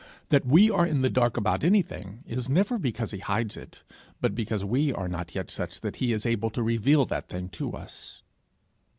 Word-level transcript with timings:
That 0.29 0.47
we 0.47 0.71
are 0.71 0.83
in 0.87 1.01
the 1.03 1.11
dark 1.11 1.37
about 1.37 1.63
anything 1.63 2.23
is 2.25 2.49
never 2.49 2.79
because 2.79 3.11
he 3.11 3.19
hides 3.19 3.55
it, 3.55 3.83
but 4.19 4.33
because 4.33 4.65
we 4.65 4.91
are 4.91 5.07
not 5.07 5.35
yet 5.35 5.51
such 5.51 5.79
that 5.81 5.97
he 5.97 6.11
is 6.11 6.25
able 6.25 6.49
to 6.49 6.63
reveal 6.63 7.05
that 7.05 7.29
thing 7.29 7.49
to 7.49 7.73
us. 7.73 8.23